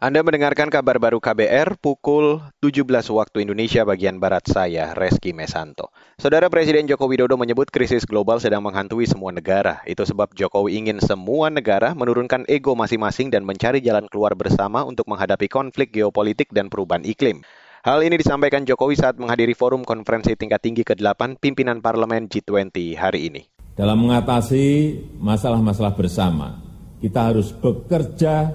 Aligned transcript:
Anda 0.00 0.24
mendengarkan 0.24 0.72
kabar 0.72 0.96
baru 0.96 1.20
KBR 1.20 1.76
pukul 1.76 2.40
17 2.64 2.88
waktu 3.12 3.44
Indonesia 3.44 3.84
bagian 3.84 4.16
Barat 4.16 4.48
saya, 4.48 4.96
Reski 4.96 5.36
Mesanto. 5.36 5.92
Saudara 6.16 6.48
Presiden 6.48 6.88
Joko 6.88 7.04
Widodo 7.04 7.36
menyebut 7.36 7.68
krisis 7.68 8.08
global 8.08 8.40
sedang 8.40 8.64
menghantui 8.64 9.04
semua 9.04 9.28
negara. 9.28 9.84
Itu 9.84 10.08
sebab 10.08 10.32
Jokowi 10.32 10.80
ingin 10.80 11.04
semua 11.04 11.52
negara 11.52 11.92
menurunkan 11.92 12.48
ego 12.48 12.72
masing-masing 12.72 13.28
dan 13.28 13.44
mencari 13.44 13.84
jalan 13.84 14.08
keluar 14.08 14.32
bersama 14.32 14.88
untuk 14.88 15.04
menghadapi 15.04 15.52
konflik 15.52 15.92
geopolitik 15.92 16.48
dan 16.48 16.72
perubahan 16.72 17.04
iklim. 17.04 17.44
Hal 17.84 18.00
ini 18.00 18.16
disampaikan 18.16 18.64
Jokowi 18.64 18.96
saat 18.96 19.20
menghadiri 19.20 19.52
forum 19.52 19.84
konferensi 19.84 20.32
tingkat 20.32 20.64
tinggi 20.64 20.80
ke-8 20.80 21.36
pimpinan 21.36 21.84
parlemen 21.84 22.24
G20 22.24 22.96
hari 22.96 23.28
ini. 23.28 23.44
Dalam 23.76 24.00
mengatasi 24.00 24.96
masalah-masalah 25.20 25.92
bersama, 25.92 26.56
kita 27.04 27.36
harus 27.36 27.52
bekerja 27.52 28.48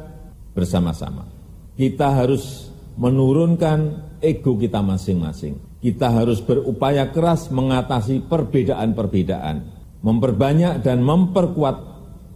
bersama-sama 0.58 1.35
kita 1.76 2.08
harus 2.24 2.72
menurunkan 2.96 3.80
ego 4.24 4.56
kita 4.56 4.80
masing-masing. 4.80 5.60
Kita 5.84 6.10
harus 6.10 6.42
berupaya 6.42 7.14
keras 7.14 7.54
mengatasi 7.54 8.26
perbedaan-perbedaan, 8.26 9.56
memperbanyak 10.02 10.82
dan 10.82 11.04
memperkuat 11.06 11.78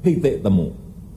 titik 0.06 0.46
temu 0.46 0.70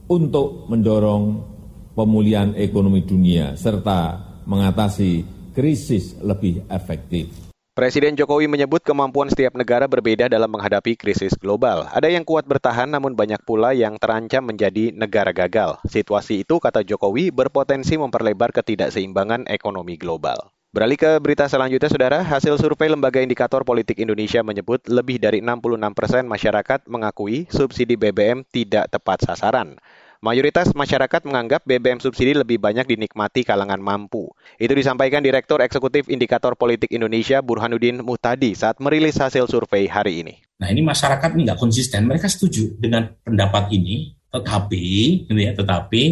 untuk 0.09 0.65
mendorong 0.71 1.45
pemulihan 1.93 2.57
ekonomi 2.57 3.05
dunia 3.05 3.53
serta 3.53 4.17
mengatasi 4.49 5.23
krisis 5.53 6.17
lebih 6.25 6.65
efektif. 6.73 7.52
Presiden 7.73 8.13
Jokowi 8.21 8.53
menyebut 8.53 8.85
kemampuan 8.85 9.33
setiap 9.33 9.57
negara 9.57 9.89
berbeda 9.89 10.29
dalam 10.29 10.53
menghadapi 10.53 10.93
krisis 10.93 11.33
global. 11.41 11.89
Ada 11.89 12.13
yang 12.13 12.21
kuat 12.21 12.45
bertahan 12.45 12.85
namun 12.85 13.17
banyak 13.17 13.41
pula 13.49 13.73
yang 13.73 13.97
terancam 13.97 14.45
menjadi 14.45 14.93
negara 14.93 15.33
gagal. 15.33 15.81
Situasi 15.89 16.45
itu, 16.45 16.61
kata 16.61 16.85
Jokowi, 16.85 17.33
berpotensi 17.33 17.97
memperlebar 17.97 18.53
ketidakseimbangan 18.53 19.49
ekonomi 19.49 19.97
global. 19.97 20.53
Beralih 20.69 21.01
ke 21.01 21.17
berita 21.17 21.49
selanjutnya, 21.49 21.89
Saudara. 21.89 22.21
Hasil 22.21 22.61
survei 22.61 22.93
Lembaga 22.93 23.25
Indikator 23.25 23.65
Politik 23.65 23.97
Indonesia 24.05 24.45
menyebut 24.45 24.85
lebih 24.85 25.17
dari 25.17 25.41
66 25.41 25.97
persen 25.97 26.29
masyarakat 26.29 26.85
mengakui 26.93 27.49
subsidi 27.49 27.97
BBM 27.97 28.45
tidak 28.53 28.93
tepat 28.93 29.25
sasaran. 29.25 29.81
Mayoritas 30.23 30.71
masyarakat 30.71 31.27
menganggap 31.27 31.67
BBM 31.67 31.99
subsidi 31.99 32.31
lebih 32.31 32.63
banyak 32.63 32.87
dinikmati 32.87 33.43
kalangan 33.43 33.83
mampu. 33.83 34.31
Itu 34.55 34.71
disampaikan 34.71 35.19
Direktur 35.19 35.59
Eksekutif 35.59 36.07
Indikator 36.07 36.55
Politik 36.55 36.95
Indonesia 36.95 37.43
Burhanuddin 37.43 38.07
Muhtadi 38.07 38.55
saat 38.55 38.79
merilis 38.79 39.19
hasil 39.19 39.51
survei 39.51 39.91
hari 39.91 40.23
ini. 40.23 40.39
Nah 40.63 40.71
ini 40.71 40.79
masyarakat 40.79 41.27
nggak 41.27 41.59
konsisten, 41.59 42.07
mereka 42.07 42.31
setuju 42.31 42.71
dengan 42.79 43.11
pendapat 43.27 43.75
ini, 43.75 44.15
tetapi, 44.31 44.87
gitu 45.27 45.41
ya, 45.43 45.59
tetapi 45.59 46.03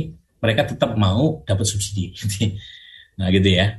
mereka 0.42 0.66
tetap 0.66 0.98
mau 0.98 1.46
dapat 1.46 1.70
subsidi. 1.70 2.10
nah 3.22 3.30
gitu 3.30 3.46
ya. 3.46 3.78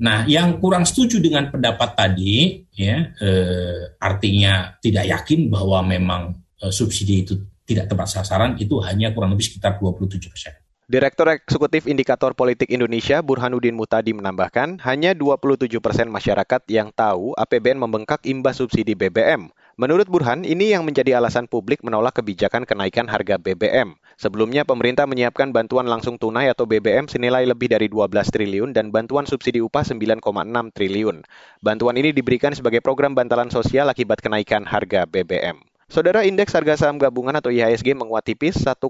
Nah, 0.00 0.24
yang 0.24 0.56
kurang 0.56 0.88
setuju 0.88 1.20
dengan 1.20 1.52
pendapat 1.52 1.98
tadi, 1.98 2.64
ya, 2.72 3.12
eh, 3.12 3.92
artinya 4.00 4.72
tidak 4.80 5.04
yakin 5.04 5.52
bahwa 5.52 5.84
memang 5.84 6.32
eh, 6.64 6.72
subsidi 6.72 7.28
itu 7.28 7.49
tidak 7.70 7.86
tepat 7.86 8.10
sasaran 8.10 8.58
itu 8.58 8.82
hanya 8.82 9.14
kurang 9.14 9.30
lebih 9.38 9.46
sekitar 9.46 9.78
27 9.78 10.26
persen. 10.26 10.54
Direktur 10.90 11.30
Eksekutif 11.30 11.86
Indikator 11.86 12.34
Politik 12.34 12.66
Indonesia 12.66 13.22
Burhanuddin 13.22 13.78
Mutadi 13.78 14.10
menambahkan, 14.10 14.82
hanya 14.82 15.14
27 15.14 15.78
persen 15.78 16.10
masyarakat 16.10 16.66
yang 16.66 16.90
tahu 16.90 17.30
APBN 17.38 17.78
membengkak 17.78 18.26
imbas 18.26 18.58
subsidi 18.58 18.98
BBM. 18.98 19.54
Menurut 19.78 20.10
Burhan, 20.10 20.42
ini 20.42 20.74
yang 20.74 20.82
menjadi 20.82 21.22
alasan 21.22 21.46
publik 21.46 21.86
menolak 21.86 22.18
kebijakan 22.18 22.66
kenaikan 22.66 23.06
harga 23.06 23.38
BBM. 23.38 23.94
Sebelumnya, 24.18 24.66
pemerintah 24.66 25.06
menyiapkan 25.06 25.54
bantuan 25.54 25.86
langsung 25.86 26.18
tunai 26.18 26.50
atau 26.50 26.66
BBM 26.66 27.06
senilai 27.06 27.46
lebih 27.46 27.70
dari 27.70 27.86
12 27.86 28.10
triliun 28.26 28.74
dan 28.74 28.90
bantuan 28.90 29.30
subsidi 29.30 29.62
upah 29.62 29.86
9,6 29.86 30.26
triliun. 30.74 31.22
Bantuan 31.62 31.94
ini 32.02 32.10
diberikan 32.10 32.50
sebagai 32.50 32.82
program 32.82 33.14
bantalan 33.14 33.46
sosial 33.46 33.86
akibat 33.86 34.18
kenaikan 34.18 34.66
harga 34.66 35.06
BBM. 35.06 35.69
Saudara 35.90 36.22
indeks 36.22 36.54
harga 36.54 36.86
saham 36.86 37.02
gabungan 37.02 37.34
atau 37.34 37.50
IHSG 37.50 37.98
menguat 37.98 38.22
tipis 38.22 38.54
1,24 38.62 38.86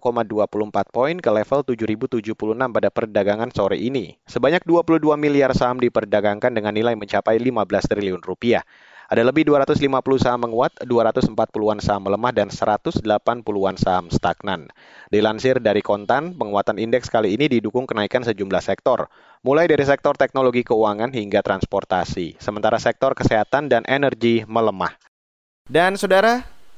poin 0.93 1.17
ke 1.17 1.31
level 1.33 1.65
7.076 1.65 2.37
pada 2.77 2.93
perdagangan 2.93 3.49
sore 3.57 3.81
ini. 3.81 4.21
Sebanyak 4.29 4.69
22 4.69 5.09
miliar 5.17 5.57
saham 5.57 5.81
diperdagangkan 5.81 6.53
dengan 6.53 6.77
nilai 6.77 6.93
mencapai 7.01 7.41
15 7.41 7.57
triliun 7.89 8.21
rupiah. 8.21 8.69
Ada 9.09 9.25
lebih 9.25 9.49
250 9.49 9.81
saham 10.21 10.45
menguat, 10.45 10.77
240-an 10.85 11.81
saham 11.81 12.05
melemah, 12.05 12.37
dan 12.37 12.53
180-an 12.53 13.77
saham 13.81 14.13
stagnan. 14.13 14.69
Dilansir 15.09 15.57
dari 15.57 15.81
Kontan, 15.81 16.37
penguatan 16.37 16.77
indeks 16.77 17.09
kali 17.09 17.33
ini 17.33 17.49
didukung 17.49 17.89
kenaikan 17.89 18.29
sejumlah 18.29 18.61
sektor, 18.61 19.09
mulai 19.41 19.65
dari 19.65 19.89
sektor 19.89 20.21
teknologi 20.21 20.69
keuangan 20.69 21.17
hingga 21.17 21.41
transportasi, 21.41 22.37
sementara 22.37 22.77
sektor 22.77 23.17
kesehatan 23.17 23.73
dan 23.73 23.89
energi 23.89 24.45
melemah. 24.45 24.93
Dan 25.65 25.97
saudara, 25.97 26.60